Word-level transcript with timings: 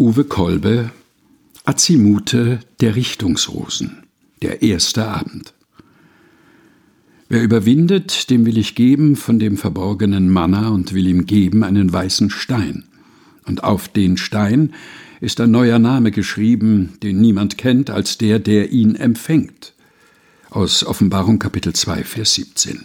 Uwe 0.00 0.22
Kolbe 0.22 0.92
Azimute 1.64 2.60
der 2.80 2.94
Richtungsrosen 2.94 4.04
Der 4.42 4.62
erste 4.62 5.08
Abend 5.08 5.54
Wer 7.28 7.42
überwindet, 7.42 8.30
dem 8.30 8.46
will 8.46 8.58
ich 8.58 8.76
geben 8.76 9.16
von 9.16 9.40
dem 9.40 9.56
verborgenen 9.56 10.30
Manna 10.30 10.68
und 10.68 10.92
will 10.92 11.08
ihm 11.08 11.26
geben 11.26 11.64
einen 11.64 11.92
weißen 11.92 12.30
Stein. 12.30 12.84
Und 13.44 13.64
auf 13.64 13.88
den 13.88 14.16
Stein 14.16 14.72
ist 15.20 15.40
ein 15.40 15.50
neuer 15.50 15.80
Name 15.80 16.12
geschrieben, 16.12 16.92
den 17.02 17.20
niemand 17.20 17.58
kennt 17.58 17.90
als 17.90 18.18
der, 18.18 18.38
der 18.38 18.70
ihn 18.70 18.94
empfängt. 18.94 19.74
Aus 20.48 20.86
Offenbarung 20.86 21.40
Kapitel 21.40 21.72
2, 21.72 22.04
Vers 22.04 22.34
17. 22.34 22.84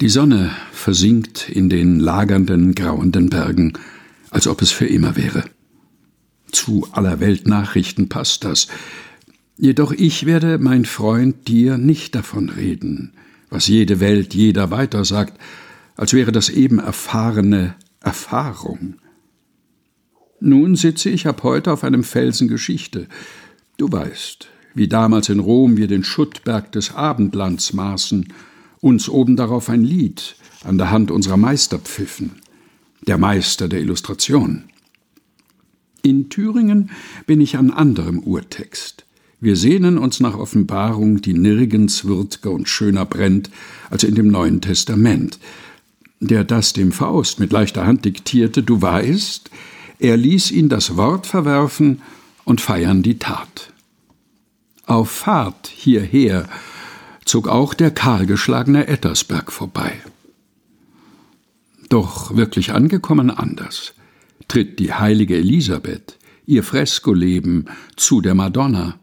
Die 0.00 0.08
Sonne 0.08 0.52
versinkt 0.70 1.48
in 1.48 1.68
den 1.68 1.98
lagernden, 1.98 2.76
grauenden 2.76 3.30
Bergen, 3.30 3.72
als 4.30 4.46
ob 4.46 4.62
es 4.62 4.70
für 4.70 4.86
immer 4.86 5.16
wäre. 5.16 5.44
Zu 6.52 6.88
aller 6.92 7.20
Welt 7.20 7.46
Nachrichten 7.46 8.08
passt 8.08 8.44
das, 8.44 8.68
Jedoch 9.58 9.92
ich 9.92 10.26
werde, 10.26 10.58
mein 10.58 10.84
Freund, 10.84 11.48
dir 11.48 11.78
nicht 11.78 12.14
davon 12.14 12.50
reden, 12.50 13.12
was 13.48 13.68
jede 13.68 14.00
Welt 14.00 14.34
jeder 14.34 14.70
weitersagt, 14.70 15.40
als 15.96 16.12
wäre 16.12 16.30
das 16.30 16.50
eben 16.50 16.78
erfahrene 16.78 17.74
Erfahrung. 18.00 18.96
Nun 20.40 20.76
sitze 20.76 21.08
ich 21.08 21.26
ab 21.26 21.42
heute 21.42 21.72
auf 21.72 21.84
einem 21.84 22.04
Felsen 22.04 22.48
Geschichte. 22.48 23.08
Du 23.78 23.90
weißt, 23.90 24.48
wie 24.74 24.88
damals 24.88 25.30
in 25.30 25.40
Rom 25.40 25.78
wir 25.78 25.88
den 25.88 26.04
Schuttberg 26.04 26.70
des 26.72 26.94
Abendlands 26.94 27.72
maßen, 27.72 28.30
uns 28.80 29.08
oben 29.08 29.36
darauf 29.36 29.70
ein 29.70 29.82
Lied 29.82 30.36
an 30.64 30.76
der 30.76 30.90
Hand 30.90 31.10
unserer 31.10 31.38
Meister 31.38 31.78
pfiffen, 31.78 32.42
der 33.06 33.18
Meister 33.18 33.68
der 33.68 33.80
Illustration. 33.80 34.64
In 36.02 36.28
Thüringen 36.28 36.90
bin 37.26 37.40
ich 37.40 37.56
an 37.56 37.70
anderem 37.70 38.20
Urtext. 38.20 39.06
Wir 39.40 39.56
sehnen 39.56 39.98
uns 39.98 40.20
nach 40.20 40.36
Offenbarung, 40.36 41.20
die 41.20 41.34
nirgends 41.34 42.04
würdger 42.04 42.50
und 42.50 42.68
schöner 42.68 43.04
brennt 43.04 43.50
als 43.90 44.04
in 44.04 44.14
dem 44.14 44.28
Neuen 44.28 44.60
Testament. 44.60 45.38
Der 46.20 46.44
das 46.44 46.72
dem 46.72 46.92
Faust 46.92 47.40
mit 47.40 47.52
leichter 47.52 47.86
Hand 47.86 48.04
diktierte, 48.04 48.62
du 48.62 48.80
weißt, 48.80 49.50
er 49.98 50.16
ließ 50.16 50.50
ihn 50.50 50.68
das 50.68 50.96
Wort 50.96 51.26
verwerfen 51.26 52.02
und 52.44 52.60
feiern 52.60 53.02
die 53.02 53.18
Tat. 53.18 53.72
Auf 54.86 55.10
Fahrt 55.10 55.66
hierher 55.66 56.48
zog 57.24 57.48
auch 57.48 57.74
der 57.74 57.90
kahlgeschlagene 57.90 58.86
Ettersberg 58.86 59.52
vorbei. 59.52 59.92
Doch 61.88 62.36
wirklich 62.36 62.72
angekommen 62.72 63.30
anders 63.30 63.94
tritt 64.48 64.78
die 64.78 64.92
heilige 64.92 65.36
Elisabeth, 65.36 66.18
ihr 66.46 66.62
Freskoleben, 66.62 67.66
zu 67.96 68.20
der 68.20 68.34
Madonna. 68.34 68.98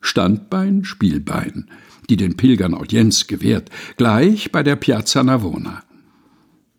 Standbein, 0.00 0.84
Spielbein, 0.84 1.68
die 2.08 2.16
den 2.16 2.36
Pilgern 2.36 2.74
Audienz 2.74 3.26
gewährt, 3.26 3.70
gleich 3.96 4.52
bei 4.52 4.62
der 4.62 4.76
Piazza 4.76 5.24
Navona. 5.24 5.82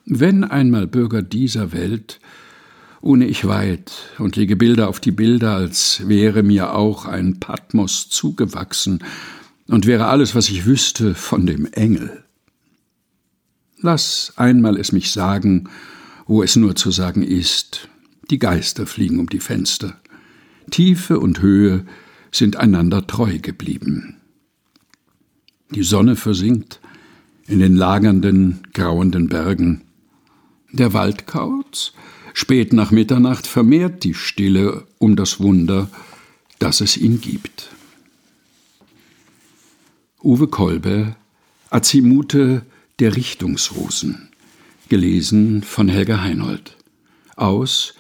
Wenn 0.06 0.46
einmal 0.46 0.88
Bürger 0.88 1.22
dieser 1.22 1.74
Welt, 1.74 2.22
ohne 3.02 3.28
ich 3.28 3.46
weit 3.46 3.92
und 4.18 4.38
lege 4.38 4.56
Bilder 4.56 4.88
auf 4.88 5.02
die 5.02 5.12
Bilder, 5.12 5.56
als 5.56 6.08
wäre 6.08 6.42
mir 6.42 6.74
auch 6.74 7.06
ein 7.06 7.40
Patmos 7.40 8.10
zugewachsen 8.10 9.04
und 9.68 9.86
wäre 9.86 10.08
alles, 10.08 10.34
was 10.34 10.50
ich 10.50 10.66
wüsste, 10.66 11.14
von 11.14 11.46
dem 11.46 11.66
Engel. 11.66 12.24
Lass 13.80 14.34
einmal 14.38 14.78
es 14.78 14.92
mich 14.92 15.12
sagen, 15.12 15.70
wo 16.26 16.42
es 16.44 16.56
nur 16.56 16.76
zu 16.76 16.92
sagen 16.92 17.22
ist, 17.22 17.90
die 18.30 18.40
Geister 18.40 18.88
fliegen 18.88 19.20
um 19.20 19.30
die 19.30 19.40
Fenster. 19.40 20.00
Tiefe 20.72 21.20
und 21.20 21.42
Höhe 21.42 21.86
sind 22.32 22.58
einander 22.58 23.08
treu 23.08 23.40
geblieben. 23.40 24.18
Die 25.72 25.84
Sonne 25.84 26.16
versinkt 26.16 26.80
in 27.48 27.60
den 27.60 27.76
lagernden, 27.76 28.60
grauenden 28.74 29.28
Bergen. 29.30 29.84
Der 30.72 30.94
Waldkauz 30.94 31.94
spät 32.34 32.74
nach 32.74 32.92
Mitternacht 32.92 33.48
vermehrt 33.48 34.04
die 34.04 34.14
Stille 34.14 34.86
um 34.98 35.16
das 35.16 35.40
Wunder, 35.40 35.90
dass 36.60 36.82
es 36.82 36.98
ihn 36.98 37.22
gibt. 37.22 37.70
Uwe 40.22 40.48
Kolbe, 40.48 41.16
Azimute 41.70 42.66
der 43.00 43.16
Richtungsrosen, 43.16 44.30
gelesen 44.90 45.62
von 45.62 45.88
Helga 45.88 46.22
Heinold. 46.22 46.78
Aus 47.36 47.94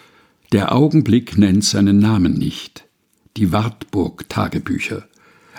Der 0.52 0.74
Augenblick 0.74 1.38
nennt 1.38 1.64
seinen 1.64 2.00
Namen 2.00 2.34
nicht 2.34 2.86
die 3.36 3.52
Wartburg 3.52 4.28
Tagebücher, 4.28 5.08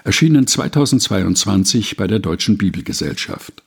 erschienen 0.02 0.48
2022 0.48 1.96
bei 1.96 2.08
der 2.08 2.18
Deutschen 2.18 2.58
Bibelgesellschaft. 2.58 3.62